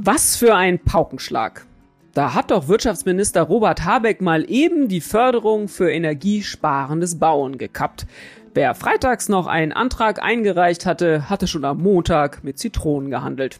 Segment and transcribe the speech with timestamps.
[0.00, 1.66] Was für ein Paukenschlag.
[2.14, 8.06] Da hat doch Wirtschaftsminister Robert Habeck mal eben die Förderung für energiesparendes Bauen gekappt.
[8.54, 13.58] Wer freitags noch einen Antrag eingereicht hatte, hatte schon am Montag mit Zitronen gehandelt.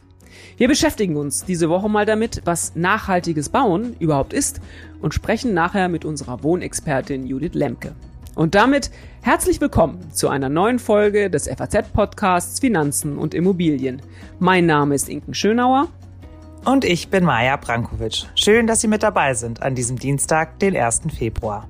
[0.55, 4.61] Wir beschäftigen uns diese Woche mal damit, was nachhaltiges Bauen überhaupt ist
[5.01, 7.95] und sprechen nachher mit unserer Wohnexpertin Judith Lemke.
[8.35, 8.91] Und damit
[9.23, 14.01] herzlich willkommen zu einer neuen Folge des FAZ-Podcasts Finanzen und Immobilien.
[14.39, 15.89] Mein Name ist Inken Schönauer.
[16.65, 18.25] Und ich bin Maja Brankovic.
[18.35, 21.01] Schön, dass Sie mit dabei sind an diesem Dienstag, den 1.
[21.17, 21.69] Februar.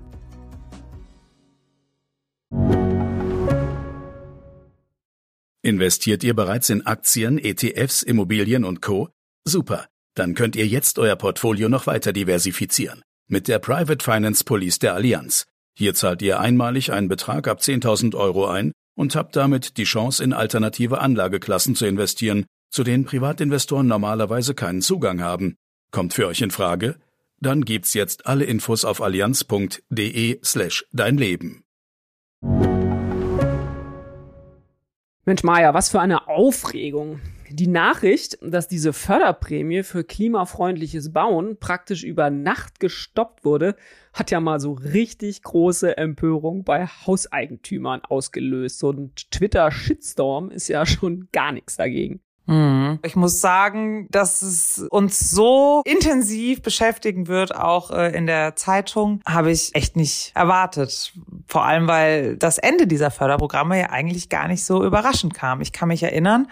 [5.61, 9.09] Investiert ihr bereits in Aktien, ETFs, Immobilien und Co?
[9.45, 9.85] Super.
[10.16, 13.03] Dann könnt ihr jetzt euer Portfolio noch weiter diversifizieren.
[13.27, 15.45] Mit der Private Finance Police der Allianz.
[15.77, 20.23] Hier zahlt ihr einmalig einen Betrag ab 10.000 Euro ein und habt damit die Chance,
[20.23, 25.56] in alternative Anlageklassen zu investieren, zu denen Privatinvestoren normalerweise keinen Zugang haben.
[25.92, 26.95] Kommt für euch in Frage?
[27.42, 31.64] Dann gibt's jetzt alle Infos auf allianz.de slash dein Leben.
[35.26, 37.20] Mensch, Maja, was für eine Aufregung.
[37.52, 43.76] Die Nachricht, dass diese Förderprämie für klimafreundliches Bauen praktisch über Nacht gestoppt wurde,
[44.14, 48.80] hat ja mal so richtig große Empörung bei Hauseigentümern ausgelöst.
[48.80, 52.22] So ein Twitter-Shitstorm ist ja schon gar nichts dagegen.
[52.50, 52.97] Mhm.
[53.03, 59.22] Ich muss sagen, dass es uns so intensiv beschäftigen wird, auch äh, in der Zeitung,
[59.23, 61.14] habe ich echt nicht erwartet.
[61.45, 65.61] Vor allem, weil das Ende dieser Förderprogramme ja eigentlich gar nicht so überraschend kam.
[65.61, 66.47] Ich kann mich erinnern,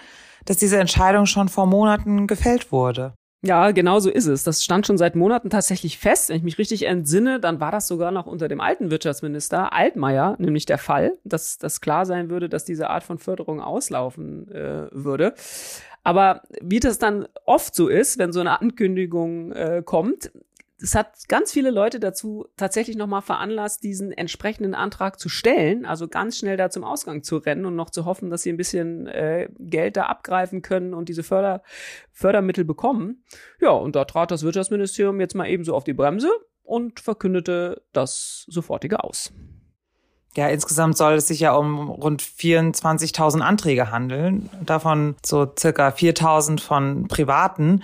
[0.45, 3.15] dass diese Entscheidung schon vor Monaten gefällt wurde.
[3.43, 4.43] Ja, genau so ist es.
[4.43, 6.29] Das stand schon seit Monaten tatsächlich fest.
[6.29, 10.35] Wenn ich mich richtig entsinne, dann war das sogar noch unter dem alten Wirtschaftsminister Altmaier
[10.39, 14.87] nämlich der Fall, dass das klar sein würde, dass diese Art von Förderung auslaufen äh,
[14.91, 15.35] würde.
[16.03, 20.31] Aber wie das dann oft so ist, wenn so eine Ankündigung äh, kommt,
[20.79, 26.07] es hat ganz viele Leute dazu tatsächlich nochmal veranlasst, diesen entsprechenden Antrag zu stellen, also
[26.07, 29.07] ganz schnell da zum Ausgang zu rennen und noch zu hoffen, dass sie ein bisschen
[29.07, 31.63] äh, Geld da abgreifen können und diese Förder
[32.11, 33.23] Fördermittel bekommen.
[33.59, 36.29] Ja, und da trat das Wirtschaftsministerium jetzt mal ebenso auf die Bremse
[36.63, 39.31] und verkündete das sofortige Aus.
[40.35, 46.59] Ja, insgesamt soll es sich ja um rund 24.000 Anträge handeln, davon so circa 4.000
[46.59, 47.81] von Privaten.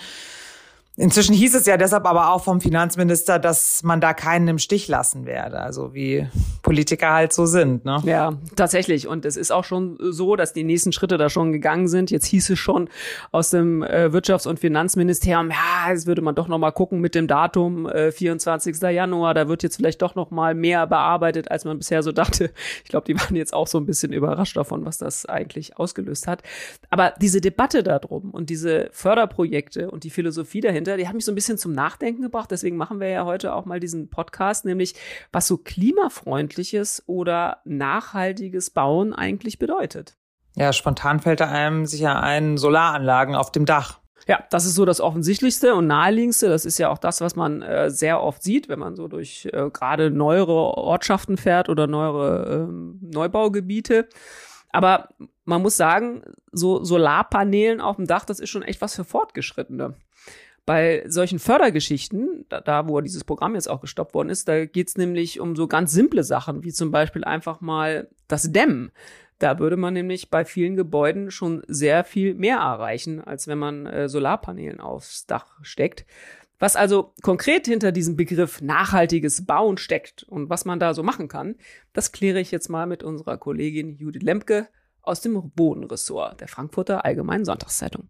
[0.95, 4.87] Inzwischen hieß es ja deshalb aber auch vom Finanzminister, dass man da keinen im Stich
[4.87, 5.59] lassen werde.
[5.59, 6.27] Also wie
[6.61, 7.83] Politiker halt so sind.
[7.83, 7.99] Ne?
[8.05, 9.07] Ja, tatsächlich.
[9.07, 12.11] Und es ist auch schon so, dass die nächsten Schritte da schon gegangen sind.
[12.11, 12.89] Jetzt hieß es schon
[13.31, 17.15] aus dem äh, Wirtschafts- und Finanzministerium, ja, jetzt würde man doch noch mal gucken mit
[17.15, 18.79] dem Datum äh, 24.
[18.79, 19.33] Januar.
[19.33, 22.51] Da wird jetzt vielleicht doch noch mal mehr bearbeitet, als man bisher so dachte.
[22.83, 26.27] Ich glaube, die waren jetzt auch so ein bisschen überrascht davon, was das eigentlich ausgelöst
[26.27, 26.43] hat.
[26.91, 31.25] Aber diese Debatte darum und diese Förderprojekte und die Philosophie dahinter, dahinter, die hat mich
[31.25, 32.51] so ein bisschen zum Nachdenken gebracht.
[32.51, 34.95] Deswegen machen wir ja heute auch mal diesen Podcast, nämlich
[35.31, 40.17] was so klimafreundliches oder nachhaltiges Bauen eigentlich bedeutet.
[40.55, 43.99] Ja, spontan fällt da einem sicher ein Solaranlagen auf dem Dach.
[44.27, 46.47] Ja, das ist so das Offensichtlichste und Naheliegendste.
[46.47, 49.49] Das ist ja auch das, was man äh, sehr oft sieht, wenn man so durch
[49.51, 54.07] äh, gerade neuere Ortschaften fährt oder neuere ähm, Neubaugebiete.
[54.69, 55.09] Aber
[55.43, 59.95] man muss sagen, so Solarpanelen auf dem Dach, das ist schon echt was für Fortgeschrittene.
[60.65, 64.97] Bei solchen Fördergeschichten, da, da wo dieses Programm jetzt auch gestoppt worden ist, da geht's
[64.97, 68.91] nämlich um so ganz simple Sachen, wie zum Beispiel einfach mal das Dämmen.
[69.39, 73.85] Da würde man nämlich bei vielen Gebäuden schon sehr viel mehr erreichen, als wenn man
[73.85, 76.05] äh, Solarpanelen aufs Dach steckt.
[76.59, 81.27] Was also konkret hinter diesem Begriff nachhaltiges Bauen steckt und was man da so machen
[81.27, 81.55] kann,
[81.91, 84.69] das kläre ich jetzt mal mit unserer Kollegin Judith Lemke
[85.01, 88.07] aus dem Bodenressort der Frankfurter Allgemeinen Sonntagszeitung.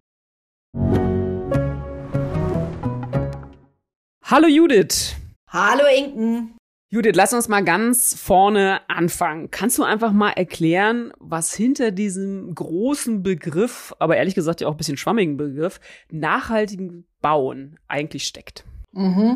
[4.26, 5.16] Hallo Judith.
[5.50, 6.56] Hallo Inken.
[6.90, 9.50] Judith, lass uns mal ganz vorne anfangen.
[9.50, 14.70] Kannst du einfach mal erklären, was hinter diesem großen Begriff, aber ehrlich gesagt ja auch
[14.70, 15.78] ein bisschen schwammigen Begriff,
[16.10, 18.64] nachhaltigen Bauen eigentlich steckt?
[18.92, 19.34] Mhm.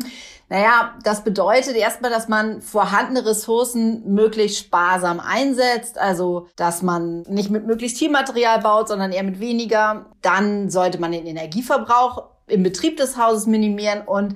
[0.49, 7.51] Naja, das bedeutet erstmal, dass man vorhandene Ressourcen möglichst sparsam einsetzt, also dass man nicht
[7.51, 10.07] mit möglichst viel Material baut, sondern eher mit weniger.
[10.23, 14.33] Dann sollte man den Energieverbrauch im Betrieb des Hauses minimieren und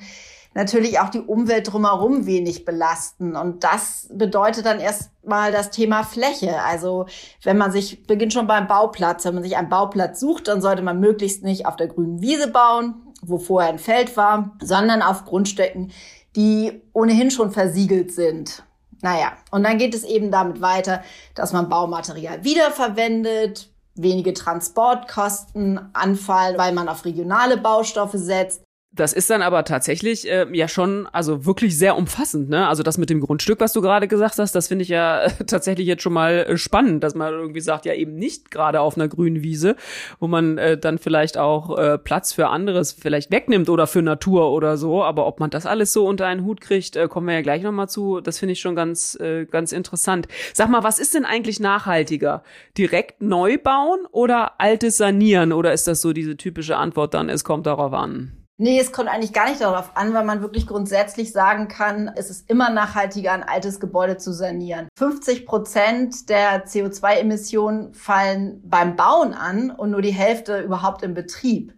[0.54, 3.36] natürlich auch die Umwelt drumherum wenig belasten.
[3.36, 6.62] Und das bedeutet dann erstmal das Thema Fläche.
[6.62, 7.06] Also
[7.44, 10.82] wenn man sich, beginnt schon beim Bauplatz, wenn man sich einen Bauplatz sucht, dann sollte
[10.82, 15.26] man möglichst nicht auf der grünen Wiese bauen, wo vorher ein Feld war, sondern auf
[15.26, 15.92] Grundstücken,
[16.36, 18.64] die ohnehin schon versiegelt sind.
[19.02, 21.04] Naja, und dann geht es eben damit weiter,
[21.36, 28.64] dass man Baumaterial wiederverwendet, wenige Transportkosten anfallen, weil man auf regionale Baustoffe setzt.
[28.96, 32.68] Das ist dann aber tatsächlich äh, ja schon, also wirklich sehr umfassend, ne?
[32.68, 35.88] Also das mit dem Grundstück, was du gerade gesagt hast, das finde ich ja tatsächlich
[35.88, 39.08] jetzt schon mal äh, spannend, dass man irgendwie sagt, ja eben nicht gerade auf einer
[39.08, 39.78] grünen Wiese,
[40.20, 44.52] wo man äh, dann vielleicht auch äh, Platz für anderes vielleicht wegnimmt oder für Natur
[44.52, 45.04] oder so.
[45.04, 47.64] Aber ob man das alles so unter einen Hut kriegt, äh, kommen wir ja gleich
[47.64, 48.22] nochmal zu.
[48.22, 50.28] Das finde ich schon ganz, äh, ganz interessant.
[50.54, 52.44] Sag mal, was ist denn eigentlich nachhaltiger?
[52.78, 55.52] Direkt neu bauen oder altes sanieren?
[55.52, 58.43] Oder ist das so diese typische Antwort dann, es kommt darauf an?
[58.58, 62.30] Nee, es kommt eigentlich gar nicht darauf an, weil man wirklich grundsätzlich sagen kann, es
[62.30, 64.90] ist immer nachhaltiger, ein altes Gebäude zu sanieren.
[64.96, 71.74] 50 Prozent der CO2-Emissionen fallen beim Bauen an und nur die Hälfte überhaupt im Betrieb.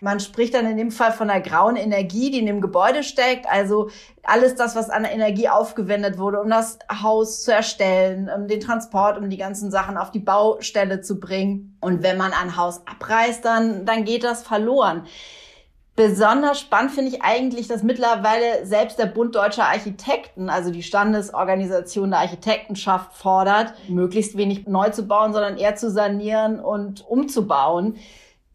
[0.00, 3.46] Man spricht dann in dem Fall von der grauen Energie, die in dem Gebäude steckt.
[3.46, 3.90] Also
[4.22, 9.18] alles das, was an Energie aufgewendet wurde, um das Haus zu erstellen, um den Transport,
[9.18, 11.76] um die ganzen Sachen auf die Baustelle zu bringen.
[11.80, 15.06] Und wenn man ein Haus abreißt, dann, dann geht das verloren.
[15.96, 22.10] Besonders spannend finde ich eigentlich, dass mittlerweile selbst der Bund Deutscher Architekten, also die Standesorganisation
[22.10, 27.96] der Architektenschaft, fordert, möglichst wenig neu zu bauen, sondern eher zu sanieren und umzubauen.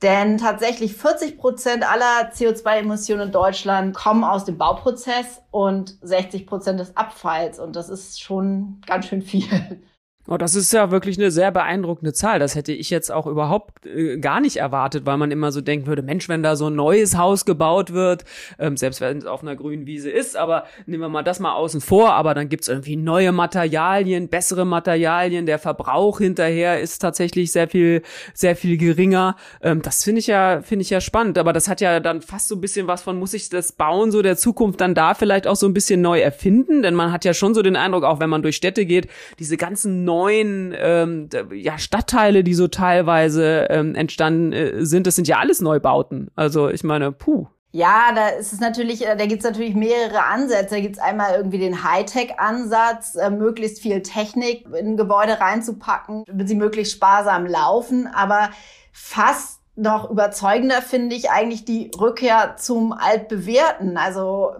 [0.01, 6.79] Denn tatsächlich 40 Prozent aller CO2-Emissionen in Deutschland kommen aus dem Bauprozess und 60 Prozent
[6.79, 7.59] des Abfalls.
[7.59, 9.81] Und das ist schon ganz schön viel.
[10.27, 12.37] Oh, das ist ja wirklich eine sehr beeindruckende Zahl.
[12.39, 15.87] Das hätte ich jetzt auch überhaupt äh, gar nicht erwartet, weil man immer so denken
[15.87, 18.25] würde, Mensch, wenn da so ein neues Haus gebaut wird,
[18.59, 21.53] ähm, selbst wenn es auf einer grünen Wiese ist, aber nehmen wir mal das mal
[21.53, 27.51] außen vor, aber dann gibt's irgendwie neue Materialien, bessere Materialien, der Verbrauch hinterher ist tatsächlich
[27.51, 28.03] sehr viel,
[28.35, 29.35] sehr viel geringer.
[29.61, 32.49] Ähm, das finde ich ja, finde ich ja spannend, aber das hat ja dann fast
[32.49, 35.47] so ein bisschen was von, muss ich das Bauen so der Zukunft dann da vielleicht
[35.47, 36.83] auch so ein bisschen neu erfinden?
[36.83, 39.07] Denn man hat ja schon so den Eindruck, auch wenn man durch Städte geht,
[39.39, 45.27] diese ganzen neuen ähm, ja, Stadtteile, die so teilweise ähm, entstanden äh, sind, das sind
[45.27, 46.31] ja alles Neubauten.
[46.35, 47.45] Also ich meine, puh.
[47.71, 50.75] Ja, da ist es natürlich, äh, da gibt's natürlich mehrere Ansätze.
[50.75, 56.47] Da gibt's einmal irgendwie den Hightech-Ansatz, äh, möglichst viel Technik in ein Gebäude reinzupacken, damit
[56.47, 58.07] sie möglichst sparsam laufen.
[58.07, 58.49] Aber
[58.91, 63.97] fast noch überzeugender finde ich eigentlich die Rückkehr zum Altbewährten.
[63.97, 64.51] Also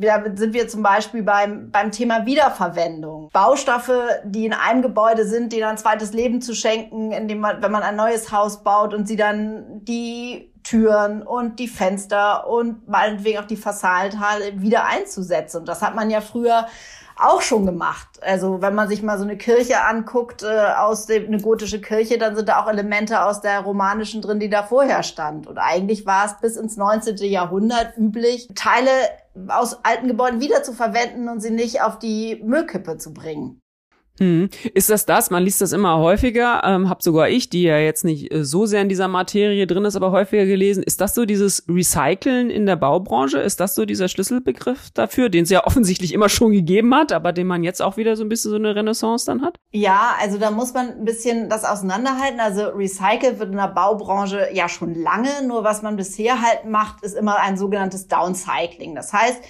[0.00, 3.30] da sind wir zum Beispiel beim, beim Thema Wiederverwendung.
[3.32, 3.92] Baustoffe,
[4.24, 7.82] die in einem Gebäude sind, denen ein zweites Leben zu schenken, indem man, wenn man
[7.82, 13.46] ein neues Haus baut und sie dann die Türen und die Fenster und meinetwegen auch
[13.46, 15.58] die Fassadenteile wieder einzusetzen.
[15.58, 16.66] Und das hat man ja früher
[17.16, 18.08] auch schon gemacht.
[18.22, 22.18] Also wenn man sich mal so eine Kirche anguckt, äh, aus dem, eine gotische Kirche,
[22.18, 25.46] dann sind da auch Elemente aus der romanischen drin, die da vorher stand.
[25.46, 27.16] Und eigentlich war es bis ins 19.
[27.16, 28.90] Jahrhundert üblich, Teile
[29.48, 33.60] aus alten Gebäuden wieder zu verwenden und sie nicht auf die Müllkippe zu bringen.
[34.18, 34.48] Hm.
[34.74, 35.30] Ist das das?
[35.30, 36.62] Man liest das immer häufiger.
[36.64, 39.84] Ähm, hab sogar ich, die ja jetzt nicht äh, so sehr in dieser Materie drin
[39.84, 40.84] ist, aber häufiger gelesen.
[40.84, 43.38] Ist das so dieses Recyceln in der Baubranche?
[43.38, 47.32] Ist das so dieser Schlüsselbegriff dafür, den es ja offensichtlich immer schon gegeben hat, aber
[47.32, 49.58] den man jetzt auch wieder so ein bisschen so eine Renaissance dann hat?
[49.72, 52.38] Ja, also da muss man ein bisschen das auseinanderhalten.
[52.38, 55.30] Also recycelt wird in der Baubranche ja schon lange.
[55.46, 58.94] Nur was man bisher halt macht, ist immer ein sogenanntes Downcycling.
[58.94, 59.42] Das heißt,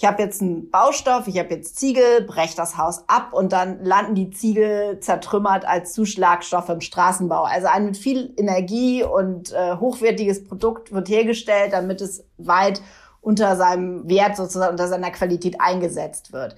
[0.00, 3.84] ich habe jetzt einen Baustoff, ich habe jetzt Ziegel, breche das Haus ab und dann
[3.84, 7.42] landen die Ziegel zertrümmert als Zuschlagstoff im Straßenbau.
[7.42, 12.80] Also ein mit viel Energie und äh, hochwertiges Produkt wird hergestellt, damit es weit
[13.20, 16.56] unter seinem Wert sozusagen, unter seiner Qualität eingesetzt wird.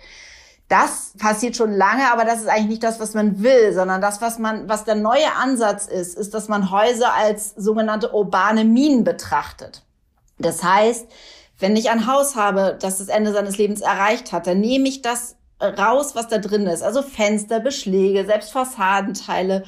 [0.69, 4.21] Das passiert schon lange, aber das ist eigentlich nicht das, was man will, sondern das,
[4.21, 9.03] was man, was der neue Ansatz ist, ist, dass man Häuser als sogenannte urbane Minen
[9.03, 9.83] betrachtet.
[10.39, 11.09] Das heißt,
[11.63, 15.01] wenn ich ein Haus habe, das das Ende seines Lebens erreicht hat, dann nehme ich
[15.01, 16.83] das raus, was da drin ist.
[16.83, 19.63] Also Fenster, Beschläge, selbst Fassadenteile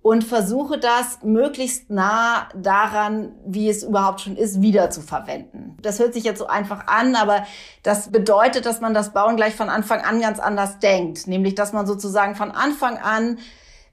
[0.00, 5.76] und versuche das möglichst nah daran, wie es überhaupt schon ist, wieder zu verwenden.
[5.82, 7.44] Das hört sich jetzt so einfach an, aber
[7.82, 11.26] das bedeutet, dass man das Bauen gleich von Anfang an ganz anders denkt.
[11.26, 13.38] Nämlich, dass man sozusagen von Anfang an,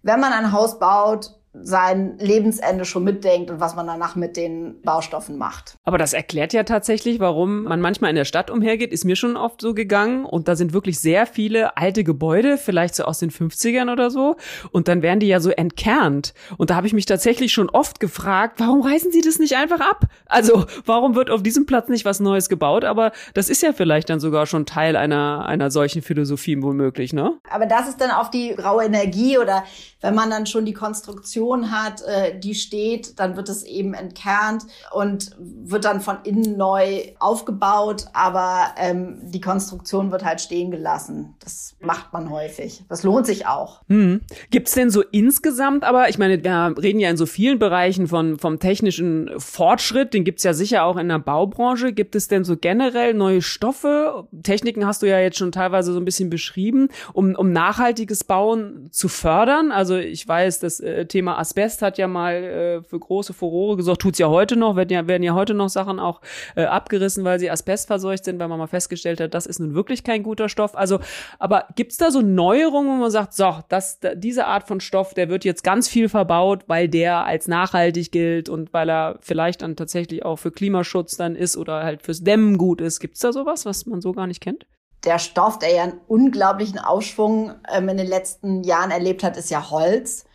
[0.04, 4.82] wenn man ein Haus baut, sein Lebensende schon mitdenkt und was man danach mit den
[4.82, 5.78] Baustoffen macht.
[5.84, 9.38] Aber das erklärt ja tatsächlich, warum man manchmal in der Stadt umhergeht, ist mir schon
[9.38, 13.32] oft so gegangen und da sind wirklich sehr viele alte Gebäude, vielleicht so aus den
[13.32, 14.36] 50ern oder so
[14.72, 18.00] und dann werden die ja so entkernt und da habe ich mich tatsächlich schon oft
[18.00, 20.06] gefragt, warum reißen sie das nicht einfach ab?
[20.26, 22.86] Also, warum wird auf diesem Platz nicht was Neues gebaut?
[22.86, 27.40] Aber das ist ja vielleicht dann sogar schon Teil einer einer solchen Philosophie womöglich, ne?
[27.50, 29.64] Aber das ist dann auf die graue Energie oder
[30.02, 33.94] wenn man dann schon die Konstruktion Konstruktion hat, äh, die steht, dann wird es eben
[33.94, 40.72] entkernt und wird dann von innen neu aufgebaut, aber ähm, die Konstruktion wird halt stehen
[40.72, 41.36] gelassen.
[41.40, 42.84] Das macht man häufig.
[42.90, 43.82] Das lohnt sich auch.
[43.88, 44.22] Hm.
[44.50, 48.08] Gibt es denn so insgesamt, aber ich meine, wir reden ja in so vielen Bereichen
[48.08, 51.94] von vom technischen Fortschritt, den gibt's ja sicher auch in der Baubranche.
[51.94, 54.28] Gibt es denn so generell neue Stoffe?
[54.44, 58.90] Techniken hast du ja jetzt schon teilweise so ein bisschen beschrieben, um, um nachhaltiges Bauen
[58.92, 59.72] zu fördern.
[59.72, 64.02] Also ich weiß, das äh, Thema Asbest hat ja mal äh, für große Furore gesorgt,
[64.02, 66.22] tut's ja heute noch, werden ja, werden ja heute noch Sachen auch
[66.56, 70.04] äh, abgerissen, weil sie asbestverseucht sind, weil man mal festgestellt hat, das ist nun wirklich
[70.04, 70.76] kein guter Stoff.
[70.76, 71.00] Also,
[71.40, 75.30] aber gibt's da so Neuerungen, wo man sagt, so, das, diese Art von Stoff, der
[75.30, 79.76] wird jetzt ganz viel verbaut, weil der als nachhaltig gilt und weil er vielleicht dann
[79.76, 83.00] tatsächlich auch für Klimaschutz dann ist oder halt fürs Dämmen gut ist.
[83.00, 84.66] Gibt's da sowas, was man so gar nicht kennt?
[85.04, 89.52] Der Stoff, der ja einen unglaublichen Aufschwung ähm, in den letzten Jahren erlebt hat, ist
[89.52, 90.26] ja Holz.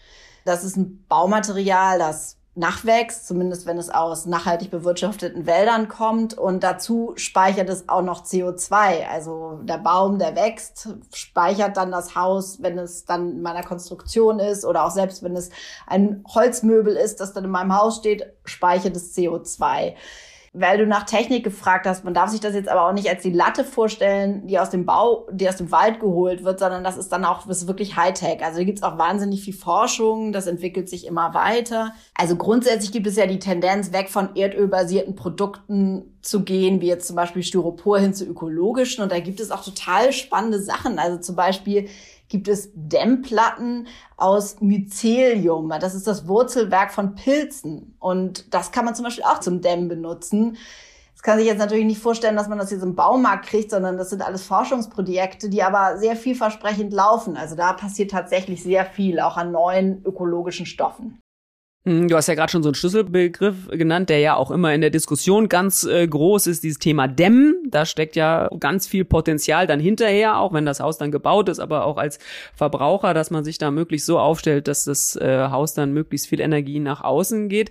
[0.45, 6.35] Das ist ein Baumaterial, das nachwächst, zumindest wenn es aus nachhaltig bewirtschafteten Wäldern kommt.
[6.37, 9.07] Und dazu speichert es auch noch CO2.
[9.11, 14.39] Also der Baum, der wächst, speichert dann das Haus, wenn es dann in meiner Konstruktion
[14.39, 15.51] ist oder auch selbst wenn es
[15.87, 19.95] ein Holzmöbel ist, das dann in meinem Haus steht, speichert es CO2
[20.55, 22.05] weil du nach Technik gefragt hast.
[22.05, 24.85] Man darf sich das jetzt aber auch nicht als die Latte vorstellen, die aus dem
[24.85, 27.97] Bau, die aus dem Wald geholt wird, sondern das ist dann auch das ist wirklich
[27.97, 28.45] Hightech.
[28.45, 31.95] Also hier gibt's auch wahnsinnig viel Forschung, das entwickelt sich immer weiter.
[32.15, 37.07] Also grundsätzlich gibt es ja die Tendenz, weg von erdölbasierten Produkten zu gehen, wie jetzt
[37.07, 39.03] zum Beispiel Styropor hin zu ökologischen.
[39.03, 40.99] Und da gibt es auch total spannende Sachen.
[40.99, 41.89] Also zum Beispiel
[42.33, 43.87] gibt es Dämmplatten
[44.17, 45.69] aus Mycelium.
[45.79, 47.95] Das ist das Wurzelwerk von Pilzen.
[48.01, 50.57] Und das kann man zum Beispiel auch zum Dämmen benutzen.
[51.13, 53.97] Das kann sich jetzt natürlich nicht vorstellen, dass man das jetzt im Baumarkt kriegt, sondern
[53.97, 57.37] das sind alles Forschungsprojekte, die aber sehr vielversprechend laufen.
[57.37, 61.22] Also da passiert tatsächlich sehr viel, auch an neuen ökologischen Stoffen.
[61.85, 64.81] Hm, du hast ja gerade schon so einen Schlüsselbegriff genannt, der ja auch immer in
[64.81, 67.57] der Diskussion ganz äh, groß ist, dieses Thema Dämmen.
[67.67, 71.59] Da steckt ja ganz viel Potenzial dann hinterher, auch wenn das Haus dann gebaut ist,
[71.59, 72.21] aber auch als
[72.55, 76.41] Verbraucher, dass man sich da möglichst so aufstellt, dass das äh, Haus dann möglichst viel
[76.41, 77.71] Energie nach außen geht.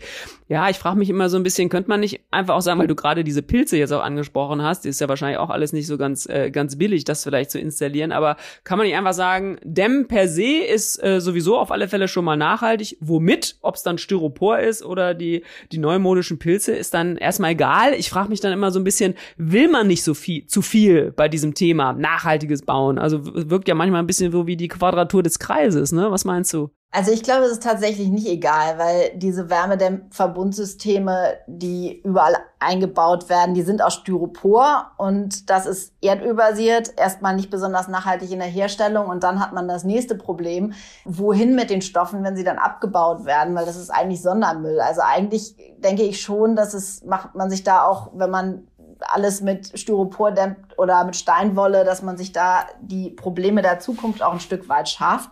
[0.49, 2.87] Ja, ich frage mich immer so ein bisschen, könnte man nicht einfach auch sagen, weil
[2.87, 5.97] du gerade diese Pilze jetzt auch angesprochen hast, ist ja wahrscheinlich auch alles nicht so
[5.97, 10.09] ganz, äh, ganz billig, das vielleicht zu installieren, aber kann man nicht einfach sagen, Dämmen
[10.09, 14.00] per se ist äh, sowieso auf alle Fälle schon mal nachhaltig, womit, ob es dann
[14.01, 17.93] Styropor ist oder die, die neumodischen Pilze, ist dann erstmal egal.
[17.93, 21.11] Ich frage mich dann immer so ein bisschen, will man nicht so viel, zu viel
[21.11, 22.97] bei diesem Thema nachhaltiges Bauen?
[22.99, 26.11] Also wirkt ja manchmal ein bisschen so wie die Quadratur des Kreises, ne?
[26.11, 26.71] Was meinst du?
[26.93, 33.53] Also ich glaube, es ist tatsächlich nicht egal, weil diese Wärmedämmverbundsysteme, die überall eingebaut werden,
[33.53, 39.07] die sind aus Styropor und das ist erdölbasiert, erstmal nicht besonders nachhaltig in der Herstellung
[39.07, 40.73] und dann hat man das nächste Problem,
[41.05, 44.81] wohin mit den Stoffen, wenn sie dann abgebaut werden, weil das ist eigentlich Sondermüll.
[44.81, 48.67] Also eigentlich denke ich schon, dass es macht man sich da auch, wenn man
[48.99, 54.21] alles mit Styropor dämmt oder mit Steinwolle, dass man sich da die Probleme der Zukunft
[54.21, 55.29] auch ein Stück weit schafft.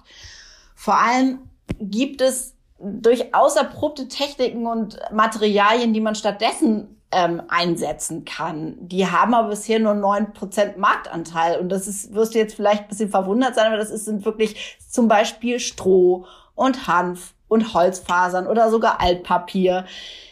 [0.73, 1.48] Vor allem
[1.79, 8.75] gibt es durchaus erprobte Techniken und Materialien, die man stattdessen ähm, einsetzen kann.
[8.79, 11.59] Die haben aber bisher nur neun Prozent Marktanteil.
[11.59, 14.25] Und das ist, wirst du jetzt vielleicht ein bisschen verwundert sein, aber das ist, sind
[14.25, 19.85] wirklich zum Beispiel Stroh und Hanf und Holzfasern oder sogar Altpapier.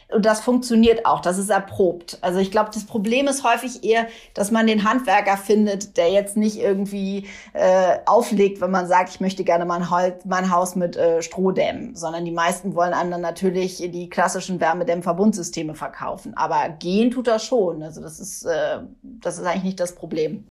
[0.09, 2.17] Und das funktioniert auch, das ist erprobt.
[2.21, 6.37] Also ich glaube, das Problem ist häufig eher, dass man den Handwerker findet, der jetzt
[6.37, 10.95] nicht irgendwie äh, auflegt, wenn man sagt, ich möchte gerne mein, Holz, mein Haus mit
[10.95, 16.37] äh, Stroh dämmen, sondern die meisten wollen einem dann natürlich die klassischen Wärmedämmverbundsysteme verkaufen.
[16.37, 17.83] Aber gehen tut das schon.
[17.83, 20.47] Also das ist, äh, das ist eigentlich nicht das Problem.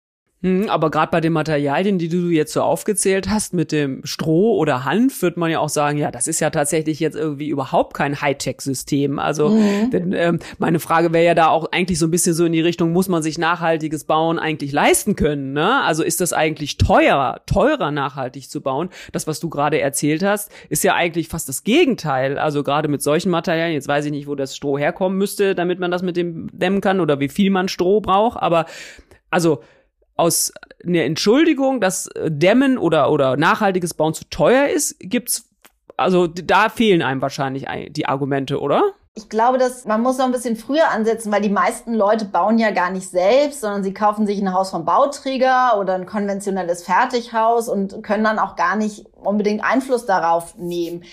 [0.43, 4.57] Hm, aber gerade bei den Materialien, die du jetzt so aufgezählt hast, mit dem Stroh
[4.57, 7.93] oder Hanf, wird man ja auch sagen, ja, das ist ja tatsächlich jetzt irgendwie überhaupt
[7.93, 9.19] kein Hightech-System.
[9.19, 9.91] Also, mhm.
[9.91, 12.62] denn, ähm, meine Frage wäre ja da auch eigentlich so ein bisschen so in die
[12.62, 15.53] Richtung, muss man sich nachhaltiges Bauen eigentlich leisten können?
[15.53, 15.83] Ne?
[15.83, 18.89] Also ist das eigentlich teurer, teurer nachhaltig zu bauen?
[19.12, 22.39] Das, was du gerade erzählt hast, ist ja eigentlich fast das Gegenteil.
[22.39, 25.79] Also gerade mit solchen Materialien, jetzt weiß ich nicht, wo das Stroh herkommen müsste, damit
[25.79, 28.65] man das mit dem dämmen kann oder wie viel man Stroh braucht, aber
[29.29, 29.62] also
[30.22, 30.54] aus
[30.86, 35.50] einer Entschuldigung, dass Dämmen oder, oder nachhaltiges Bauen zu teuer ist, gibt's,
[35.98, 38.84] also da fehlen einem wahrscheinlich die Argumente, oder?
[39.16, 42.60] Ich glaube, dass man muss noch ein bisschen früher ansetzen, weil die meisten Leute bauen
[42.60, 46.84] ja gar nicht selbst, sondern sie kaufen sich ein Haus vom Bauträger oder ein konventionelles
[46.84, 51.04] Fertighaus und können dann auch gar nicht unbedingt Einfluss darauf nehmen.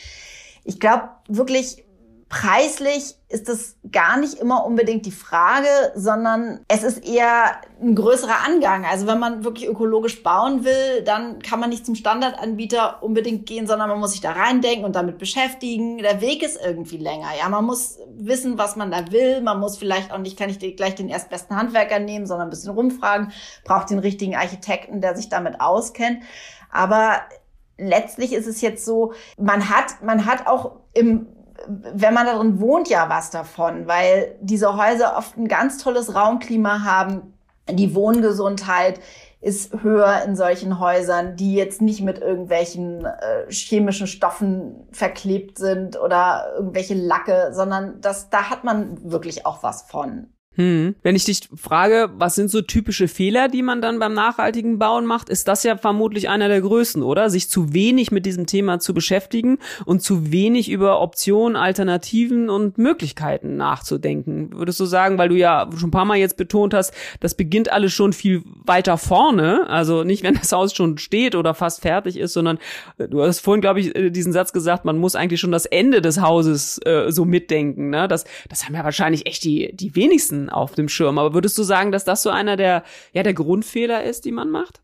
[0.65, 1.83] Ich glaube wirklich,
[2.29, 8.45] preislich ist das gar nicht immer unbedingt die Frage, sondern es ist eher ein größerer
[8.47, 8.85] Angang.
[8.85, 13.67] Also wenn man wirklich ökologisch bauen will, dann kann man nicht zum Standardanbieter unbedingt gehen,
[13.67, 15.99] sondern man muss sich da reindenken und damit beschäftigen.
[15.99, 17.29] Der Weg ist irgendwie länger.
[17.39, 19.41] Ja, man muss wissen, was man da will.
[19.41, 22.73] Man muss vielleicht auch nicht, kann ich gleich den erstbesten Handwerker nehmen, sondern ein bisschen
[22.73, 23.33] rumfragen.
[23.65, 26.23] Braucht den richtigen Architekten, der sich damit auskennt.
[26.71, 27.21] Aber
[27.79, 31.27] letztlich ist es jetzt so, man hat, man hat auch im
[31.69, 36.83] wenn man darin wohnt, ja was davon, weil diese Häuser oft ein ganz tolles Raumklima
[36.83, 37.35] haben.
[37.71, 39.01] Die Wohngesundheit
[39.41, 45.99] ist höher in solchen Häusern, die jetzt nicht mit irgendwelchen äh, chemischen Stoffen verklebt sind
[46.01, 50.33] oder irgendwelche Lacke, sondern das, da hat man wirklich auch was von.
[50.59, 50.97] Hm.
[51.05, 55.07] Wenn ich dich frage, was sind so typische Fehler, die man dann beim nachhaltigen Bauen
[55.07, 57.31] macht, ist das ja vermutlich einer der größten, oder?
[57.31, 62.77] Sich zu wenig mit diesem Thema zu beschäftigen und zu wenig über Optionen, Alternativen und
[62.77, 64.51] Möglichkeiten nachzudenken.
[64.53, 67.71] Würdest du sagen, weil du ja schon ein paar Mal jetzt betont hast, das beginnt
[67.71, 72.17] alles schon viel weiter vorne, also nicht, wenn das Haus schon steht oder fast fertig
[72.17, 72.59] ist, sondern
[72.99, 75.67] äh, du hast vorhin, glaube ich, äh, diesen Satz gesagt, man muss eigentlich schon das
[75.67, 77.91] Ende des Hauses äh, so mitdenken.
[77.91, 78.09] Ne?
[78.09, 81.19] Das, das haben ja wahrscheinlich echt die, die wenigsten auf dem Schirm.
[81.19, 84.51] Aber würdest du sagen, dass das so einer der, ja, der Grundfehler ist, die man
[84.51, 84.81] macht?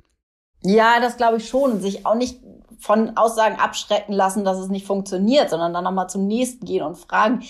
[0.63, 1.81] Ja, das glaube ich schon.
[1.81, 2.41] Sich auch nicht
[2.81, 6.97] von Aussagen abschrecken lassen, dass es nicht funktioniert, sondern dann nochmal zum nächsten gehen und
[6.97, 7.43] fragen.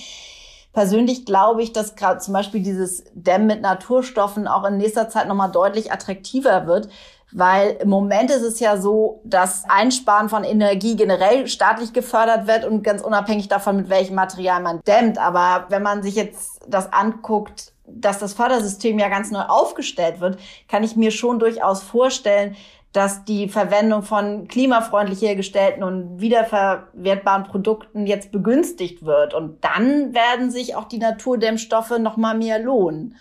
[0.73, 5.29] Persönlich glaube ich, dass gerade zum Beispiel dieses Dämmen mit Naturstoffen auch in nächster Zeit
[5.29, 6.89] nochmal deutlich attraktiver wird,
[7.31, 12.65] weil im Moment ist es ja so, dass Einsparen von Energie generell staatlich gefördert wird
[12.65, 15.19] und ganz unabhängig davon, mit welchem Material man dämmt.
[15.19, 20.39] Aber wenn man sich jetzt das anguckt, dass das Fördersystem ja ganz neu aufgestellt wird,
[20.69, 22.57] kann ich mir schon durchaus vorstellen,
[22.93, 29.35] dass die Verwendung von klimafreundlich hergestellten und wiederverwertbaren Produkten jetzt begünstigt wird.
[29.35, 33.17] Und dann werden sich auch die Naturdämmstoffe noch mal mehr lohnen.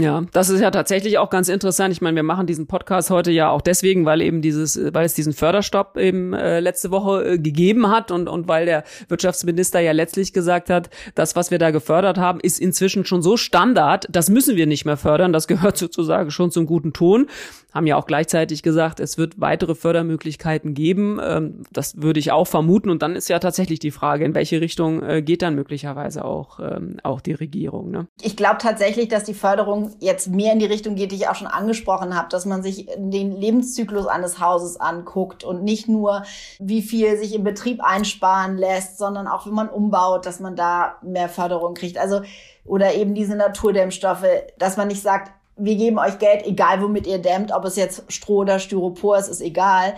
[0.00, 1.92] Ja, das ist ja tatsächlich auch ganz interessant.
[1.92, 5.14] Ich meine, wir machen diesen Podcast heute ja auch deswegen, weil eben dieses, weil es
[5.14, 9.92] diesen Förderstopp eben äh, letzte Woche äh, gegeben hat und und weil der Wirtschaftsminister ja
[9.92, 14.30] letztlich gesagt hat, das, was wir da gefördert haben, ist inzwischen schon so Standard, das
[14.30, 15.32] müssen wir nicht mehr fördern.
[15.32, 17.26] Das gehört sozusagen schon zum guten Ton
[17.78, 21.20] haben ja auch gleichzeitig gesagt, es wird weitere Fördermöglichkeiten geben.
[21.22, 22.90] Ähm, das würde ich auch vermuten.
[22.90, 26.58] Und dann ist ja tatsächlich die Frage, in welche Richtung äh, geht dann möglicherweise auch,
[26.58, 27.90] ähm, auch die Regierung.
[27.90, 28.08] Ne?
[28.20, 31.36] Ich glaube tatsächlich, dass die Förderung jetzt mehr in die Richtung geht, die ich auch
[31.36, 36.24] schon angesprochen habe, dass man sich den Lebenszyklus eines Hauses anguckt und nicht nur,
[36.58, 40.96] wie viel sich im Betrieb einsparen lässt, sondern auch, wenn man umbaut, dass man da
[41.02, 41.96] mehr Förderung kriegt.
[41.96, 42.22] Also
[42.64, 44.26] oder eben diese Naturdämmstoffe,
[44.58, 48.10] dass man nicht sagt, wir geben euch Geld, egal womit ihr dämmt, ob es jetzt
[48.12, 49.96] Stroh oder Styropor ist, ist egal.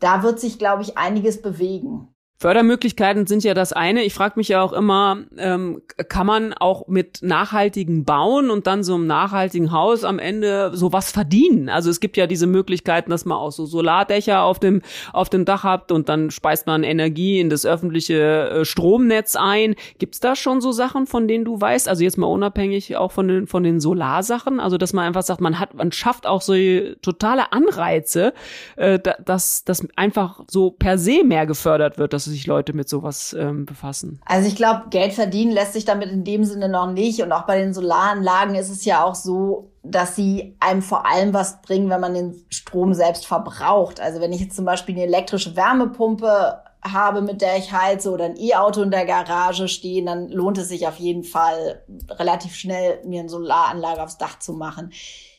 [0.00, 2.13] Da wird sich, glaube ich, einiges bewegen.
[2.44, 4.02] Fördermöglichkeiten sind ja das eine.
[4.02, 5.80] Ich frage mich ja auch immer, ähm,
[6.10, 11.10] kann man auch mit nachhaltigen Bauen und dann so einem nachhaltigen Haus am Ende sowas
[11.10, 11.70] verdienen?
[11.70, 14.82] Also es gibt ja diese Möglichkeiten, dass man auch so Solardächer auf dem
[15.14, 19.74] auf dem Dach habt und dann speist man Energie in das öffentliche äh, Stromnetz ein.
[19.98, 21.88] Gibt's da schon so Sachen, von denen du weißt?
[21.88, 25.40] Also jetzt mal unabhängig auch von den von den Solarsachen, also dass man einfach sagt,
[25.40, 26.52] man hat man schafft auch so
[27.00, 28.34] totale Anreize,
[28.76, 33.34] äh, dass dass einfach so per se mehr gefördert wird, dass sich Leute mit sowas
[33.38, 34.20] ähm, befassen?
[34.26, 37.22] Also ich glaube, Geld verdienen lässt sich damit in dem Sinne noch nicht.
[37.22, 41.34] Und auch bei den Solaranlagen ist es ja auch so, dass sie einem vor allem
[41.34, 44.00] was bringen, wenn man den Strom selbst verbraucht.
[44.00, 48.24] Also wenn ich jetzt zum Beispiel eine elektrische Wärmepumpe habe, mit der ich heize oder
[48.24, 53.00] ein E-Auto in der Garage stehen, dann lohnt es sich auf jeden Fall relativ schnell,
[53.04, 54.92] mir eine Solaranlage aufs Dach zu machen.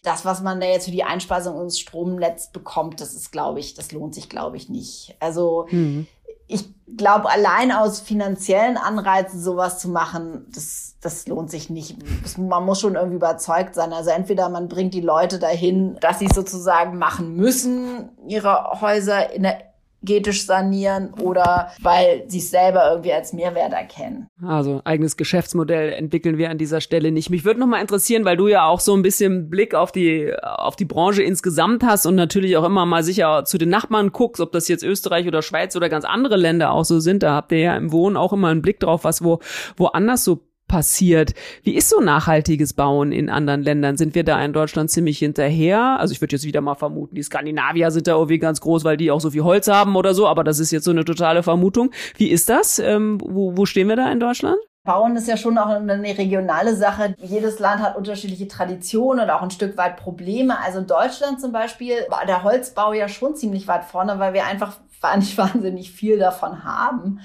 [0.03, 3.73] Das, was man da jetzt für die Einspeisung ins Stromnetz bekommt, das ist, glaube ich,
[3.73, 5.15] das lohnt sich, glaube ich, nicht.
[5.19, 6.07] Also mhm
[6.47, 11.97] ich glaube, allein aus finanziellen Anreizen sowas zu machen, das, das lohnt sich nicht.
[12.23, 13.91] Das, man muss schon irgendwie überzeugt sein.
[13.93, 19.43] Also entweder man bringt die Leute dahin, dass sie sozusagen machen müssen, ihre Häuser in
[19.43, 19.74] der
[20.05, 24.27] energetisch sanieren oder weil sie es selber irgendwie als Mehrwert erkennen.
[24.45, 27.29] Also eigenes Geschäftsmodell entwickeln wir an dieser Stelle nicht.
[27.29, 30.31] Mich würde noch mal interessieren, weil du ja auch so ein bisschen Blick auf die
[30.41, 34.41] auf die Branche insgesamt hast und natürlich auch immer mal sicher zu den Nachbarn guckst,
[34.41, 37.23] ob das jetzt Österreich oder Schweiz oder ganz andere Länder auch so sind.
[37.23, 39.39] Da habt ihr ja im Wohnen auch immer einen Blick drauf, was wo
[39.77, 41.33] woanders so passiert.
[41.63, 43.97] Wie ist so nachhaltiges Bauen in anderen Ländern?
[43.97, 45.99] Sind wir da in Deutschland ziemlich hinterher?
[45.99, 48.97] Also ich würde jetzt wieder mal vermuten, die Skandinavier sind da irgendwie ganz groß, weil
[48.97, 51.43] die auch so viel Holz haben oder so, aber das ist jetzt so eine totale
[51.43, 51.91] Vermutung.
[52.17, 52.79] Wie ist das?
[52.79, 54.57] Ähm, wo, wo stehen wir da in Deutschland?
[54.85, 57.15] Bauen ist ja schon auch eine regionale Sache.
[57.17, 60.59] Jedes Land hat unterschiedliche Traditionen und auch ein Stück weit Probleme.
[60.63, 64.45] Also in Deutschland zum Beispiel war der Holzbau ja schon ziemlich weit vorne, weil wir
[64.45, 64.77] einfach
[65.17, 67.19] nicht wahnsinnig viel davon haben.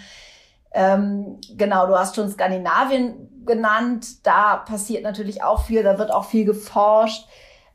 [0.73, 4.27] Ähm, genau, du hast schon Skandinavien genannt.
[4.27, 7.27] Da passiert natürlich auch viel, da wird auch viel geforscht.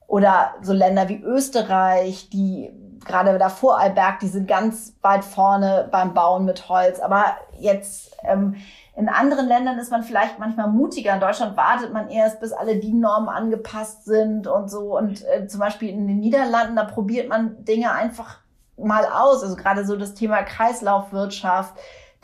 [0.08, 2.72] Oder so Länder wie Österreich, die
[3.06, 7.00] gerade da Vorarlberg, die sind ganz weit vorne beim Bauen mit Holz.
[7.00, 8.56] Aber jetzt ähm,
[8.96, 11.14] in anderen Ländern ist man vielleicht manchmal mutiger.
[11.14, 14.98] In Deutschland wartet man erst, bis alle DIN-Normen angepasst sind und so.
[14.98, 18.40] Und äh, zum Beispiel in den Niederlanden, da probiert man Dinge einfach
[18.78, 19.44] mal aus.
[19.44, 21.76] Also gerade so das Thema Kreislaufwirtschaft.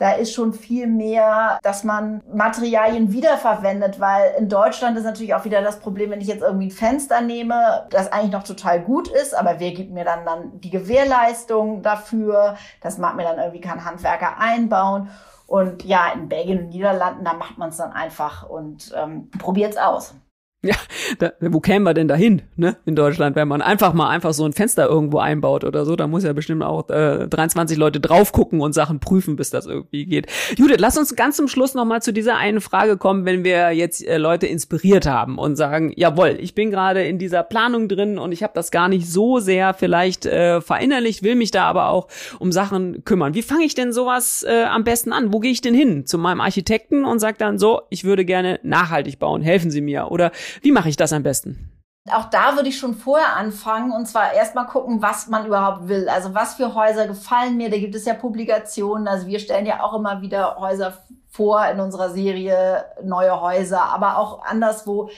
[0.02, 5.44] Da ist schon viel mehr, dass man Materialien wiederverwendet, weil in Deutschland ist natürlich auch
[5.44, 9.06] wieder das Problem, wenn ich jetzt irgendwie ein Fenster nehme, das eigentlich noch total gut
[9.06, 12.56] ist, aber wer gibt mir dann dann die Gewährleistung dafür?
[12.80, 15.08] Das mag mir dann irgendwie kein Handwerker einbauen.
[15.46, 19.70] Und ja, in Belgien und Niederlanden, da macht man es dann einfach und ähm, probiert
[19.70, 20.16] es aus.
[20.64, 20.76] Ja,
[21.18, 24.44] da, wo kämen wir denn dahin, ne, in Deutschland, wenn man einfach mal einfach so
[24.44, 28.30] ein Fenster irgendwo einbaut oder so, da muss ja bestimmt auch äh, 23 Leute drauf
[28.30, 30.28] gucken und Sachen prüfen, bis das irgendwie geht.
[30.56, 34.06] Judith, lass uns ganz zum Schluss nochmal zu dieser einen Frage kommen, wenn wir jetzt
[34.06, 38.30] äh, Leute inspiriert haben und sagen, jawohl, ich bin gerade in dieser Planung drin und
[38.30, 42.06] ich habe das gar nicht so sehr vielleicht äh, verinnerlicht, will mich da aber auch
[42.38, 43.34] um Sachen kümmern.
[43.34, 45.32] Wie fange ich denn sowas äh, am besten an?
[45.32, 46.06] Wo gehe ich denn hin?
[46.06, 50.12] Zu meinem Architekten und sag dann so, ich würde gerne nachhaltig bauen, helfen Sie mir
[50.12, 51.72] oder wie mache ich das am besten?
[52.10, 56.08] Auch da würde ich schon vorher anfangen und zwar erstmal gucken, was man überhaupt will.
[56.08, 57.70] Also was für Häuser gefallen mir.
[57.70, 59.06] Da gibt es ja Publikationen.
[59.06, 64.18] Also wir stellen ja auch immer wieder Häuser vor in unserer Serie, neue Häuser, aber
[64.18, 65.10] auch anderswo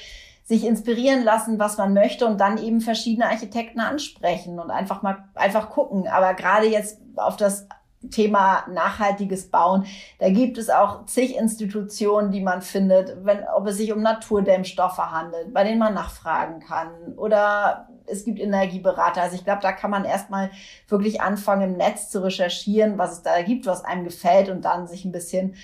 [0.45, 5.25] sich inspirieren lassen, was man möchte und dann eben verschiedene Architekten ansprechen und einfach mal
[5.35, 6.07] einfach gucken.
[6.07, 7.67] Aber gerade jetzt auf das
[8.11, 9.87] Thema nachhaltiges Bauen.
[10.19, 14.99] Da gibt es auch zig Institutionen, die man findet, wenn, ob es sich um Naturdämmstoffe
[14.99, 16.89] handelt, bei denen man nachfragen kann.
[17.17, 19.23] Oder es gibt Energieberater.
[19.23, 20.51] Also ich glaube, da kann man erstmal
[20.89, 24.87] wirklich anfangen, im Netz zu recherchieren, was es da gibt, was einem gefällt und dann
[24.87, 25.55] sich ein bisschen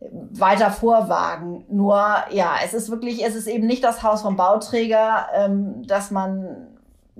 [0.00, 1.64] weiter vorwagen.
[1.68, 1.96] Nur
[2.30, 6.69] ja, es ist wirklich, es ist eben nicht das Haus vom Bauträger, ähm, dass man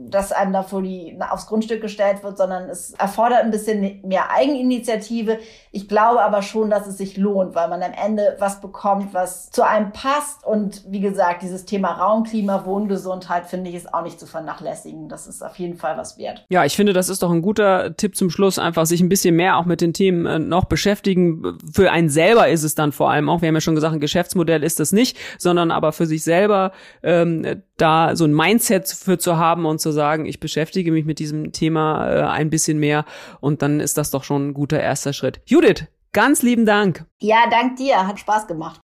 [0.08, 4.30] dass einem da vor die, aufs Grundstück gestellt wird, sondern es erfordert ein bisschen mehr
[4.30, 5.38] Eigeninitiative.
[5.72, 9.50] Ich glaube aber schon, dass es sich lohnt, weil man am Ende was bekommt, was
[9.50, 10.44] zu einem passt.
[10.44, 15.08] Und wie gesagt, dieses Thema Raumklima, Wohngesundheit, finde ich, ist auch nicht zu vernachlässigen.
[15.08, 16.46] Das ist auf jeden Fall was wert.
[16.48, 19.36] Ja, ich finde, das ist doch ein guter Tipp zum Schluss, einfach sich ein bisschen
[19.36, 21.58] mehr auch mit den Themen äh, noch beschäftigen.
[21.72, 24.00] Für einen selber ist es dann vor allem auch, wir haben ja schon gesagt, ein
[24.00, 29.18] Geschäftsmodell ist das nicht, sondern aber für sich selber ähm, da so ein Mindset für
[29.18, 33.04] zu haben und zu sagen, ich beschäftige mich mit diesem Thema äh, ein bisschen mehr
[33.40, 35.40] und dann ist das doch schon ein guter erster Schritt.
[35.46, 37.04] Judith, ganz lieben Dank.
[37.20, 38.80] Ja, dank dir, hat Spaß gemacht.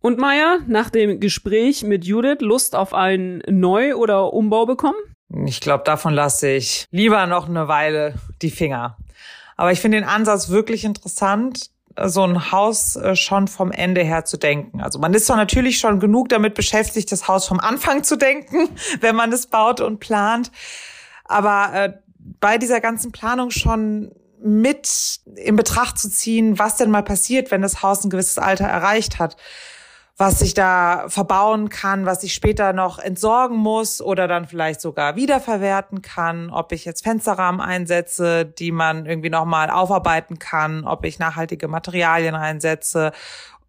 [0.00, 4.98] Und Maya, nach dem Gespräch mit Judith Lust auf einen Neu- oder Umbau bekommen?
[5.46, 8.98] Ich glaube, davon lasse ich lieber noch eine Weile die Finger.
[9.56, 11.70] Aber ich finde den Ansatz wirklich interessant,
[12.02, 14.80] so ein Haus äh, schon vom Ende her zu denken.
[14.80, 18.68] Also man ist zwar natürlich schon genug damit beschäftigt, das Haus vom Anfang zu denken,
[19.00, 20.50] wenn man es baut und plant,
[21.24, 21.92] aber äh,
[22.40, 27.62] bei dieser ganzen Planung schon mit in Betracht zu ziehen, was denn mal passiert, wenn
[27.62, 29.36] das Haus ein gewisses Alter erreicht hat
[30.16, 35.16] was sich da verbauen kann, was ich später noch entsorgen muss oder dann vielleicht sogar
[35.16, 41.18] wiederverwerten kann, ob ich jetzt Fensterrahmen einsetze, die man irgendwie nochmal aufarbeiten kann, ob ich
[41.18, 43.10] nachhaltige Materialien einsetze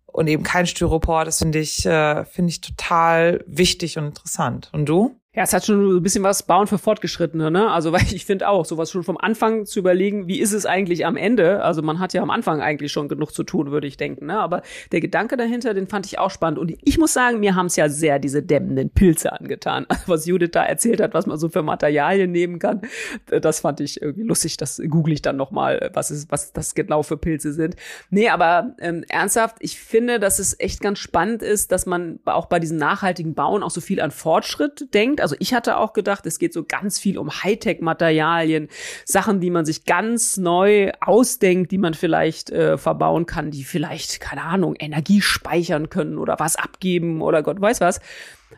[0.05, 1.25] und eben kein Styropor.
[1.25, 4.69] Das finde ich, äh, finde ich total wichtig und interessant.
[4.71, 5.19] Und du?
[5.35, 7.69] Ja, es hat schon ein bisschen was Bauen für Fortgeschrittene, ne?
[7.69, 11.05] Also, weil ich finde auch, sowas schon vom Anfang zu überlegen, wie ist es eigentlich
[11.05, 11.61] am Ende?
[11.61, 14.39] Also, man hat ja am Anfang eigentlich schon genug zu tun, würde ich denken, ne?
[14.39, 14.61] Aber
[14.93, 16.57] der Gedanke dahinter, den fand ich auch spannend.
[16.57, 19.85] Und ich muss sagen, mir haben es ja sehr diese dämmenden Pilze angetan.
[20.05, 22.81] Was Judith da erzählt hat, was man so für Materialien nehmen kann,
[23.25, 24.57] das fand ich irgendwie lustig.
[24.57, 27.75] Das google ich dann nochmal, was ist, was das genau für Pilze sind.
[28.09, 32.45] Nee, aber ähm, ernsthaft, ich finde, dass es echt ganz spannend ist, dass man auch
[32.45, 36.27] bei diesem nachhaltigen Bauen auch so viel an Fortschritt denkt also ich hatte auch gedacht,
[36.27, 38.69] es geht so ganz viel um Hightech-Materialien,
[39.05, 44.19] Sachen, die man sich ganz neu ausdenkt, die man vielleicht äh, verbauen kann, die vielleicht,
[44.19, 48.01] keine Ahnung, Energie speichern können oder was abgeben oder Gott weiß was.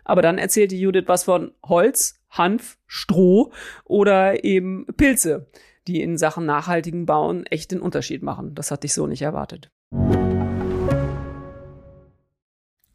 [0.03, 3.53] Aber dann erzählte Judith was von Holz, Hanf, Stroh
[3.85, 5.47] oder eben Pilze,
[5.87, 8.55] die in Sachen nachhaltigen Bauen echt den Unterschied machen.
[8.55, 9.71] Das hatte ich so nicht erwartet.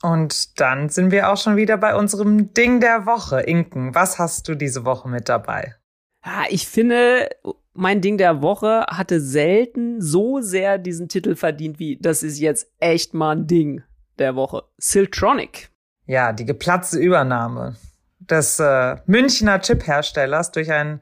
[0.03, 3.41] Und dann sind wir auch schon wieder bei unserem Ding der Woche.
[3.41, 5.77] Inken, was hast du diese Woche mit dabei?
[6.25, 7.31] Ja, ich finde,
[7.73, 12.71] mein Ding der Woche hatte selten so sehr diesen Titel verdient wie das ist jetzt
[12.81, 13.83] echt mal ein Ding
[14.19, 14.65] der Woche.
[14.79, 15.71] Siltronic.
[16.07, 17.77] Ja, die geplatzte Übernahme
[18.19, 21.01] des äh, Münchner Chip-Herstellers durch ein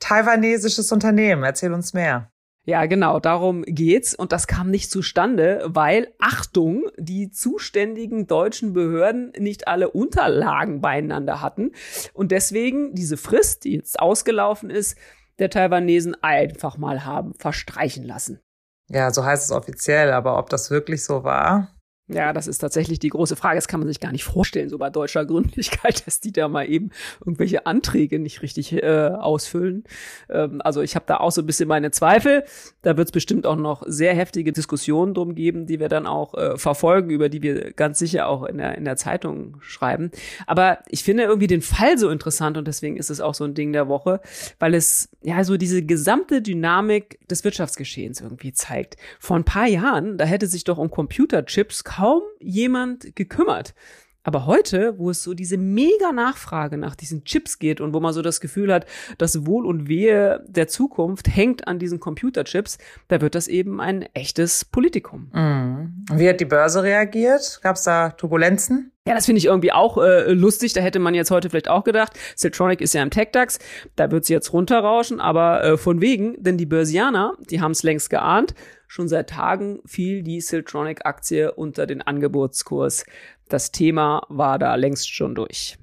[0.00, 1.44] taiwanesisches Unternehmen.
[1.44, 2.31] Erzähl uns mehr.
[2.64, 4.14] Ja, genau, darum geht's.
[4.14, 11.40] Und das kam nicht zustande, weil, Achtung, die zuständigen deutschen Behörden nicht alle Unterlagen beieinander
[11.40, 11.72] hatten.
[12.14, 14.96] Und deswegen diese Frist, die jetzt ausgelaufen ist,
[15.40, 18.38] der Taiwanesen einfach mal haben verstreichen lassen.
[18.88, 21.68] Ja, so heißt es offiziell, aber ob das wirklich so war?
[22.12, 23.56] Ja, das ist tatsächlich die große Frage.
[23.56, 26.68] Das kann man sich gar nicht vorstellen, so bei deutscher Gründlichkeit, dass die da mal
[26.68, 29.84] eben irgendwelche Anträge nicht richtig äh, ausfüllen.
[30.28, 32.44] Ähm, also ich habe da auch so ein bisschen meine Zweifel.
[32.82, 36.34] Da wird es bestimmt auch noch sehr heftige Diskussionen drum geben, die wir dann auch
[36.34, 40.10] äh, verfolgen, über die wir ganz sicher auch in der, in der Zeitung schreiben.
[40.46, 43.54] Aber ich finde irgendwie den Fall so interessant und deswegen ist es auch so ein
[43.54, 44.20] Ding der Woche,
[44.58, 48.96] weil es ja so diese gesamte Dynamik des Wirtschaftsgeschehens irgendwie zeigt.
[49.18, 53.74] Vor ein paar Jahren, da hätte sich doch um Computerchips kaum jemand gekümmert.
[54.24, 58.12] Aber heute, wo es so diese mega Nachfrage nach diesen Chips geht und wo man
[58.12, 58.86] so das Gefühl hat,
[59.18, 64.02] das Wohl und Wehe der Zukunft hängt an diesen Computerchips, da wird das eben ein
[64.14, 65.30] echtes Politikum.
[65.32, 66.04] Mhm.
[66.12, 67.60] Wie hat die Börse reagiert?
[67.62, 68.91] Gab es da Turbulenzen?
[69.06, 70.74] Ja, das finde ich irgendwie auch äh, lustig.
[70.74, 73.58] Da hätte man jetzt heute vielleicht auch gedacht, Siltronic ist ja im TechDAX,
[73.96, 77.82] da wird sie jetzt runterrauschen, aber äh, von wegen, denn die Börsianer, die haben es
[77.82, 78.54] längst geahnt.
[78.86, 83.04] Schon seit Tagen fiel die Siltronic-Aktie unter den Angebotskurs.
[83.48, 85.78] Das Thema war da längst schon durch.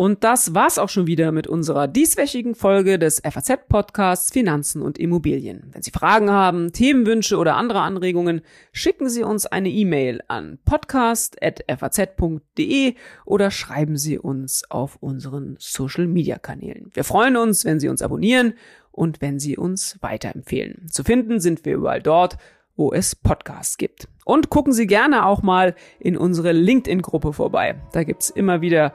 [0.00, 5.68] Und das war's auch schon wieder mit unserer dieswöchigen Folge des FAZ-Podcasts Finanzen und Immobilien.
[5.72, 8.40] Wenn Sie Fragen haben, Themenwünsche oder andere Anregungen,
[8.72, 12.94] schicken Sie uns eine E-Mail an podcast.faz.de
[13.26, 16.92] oder schreiben Sie uns auf unseren Social-Media-Kanälen.
[16.94, 18.54] Wir freuen uns, wenn Sie uns abonnieren
[18.92, 20.86] und wenn Sie uns weiterempfehlen.
[20.90, 22.38] Zu finden sind wir überall dort,
[22.74, 24.08] wo es Podcasts gibt.
[24.24, 27.74] Und gucken Sie gerne auch mal in unsere LinkedIn-Gruppe vorbei.
[27.92, 28.94] Da gibt's immer wieder